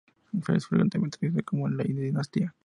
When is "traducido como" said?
1.19-1.67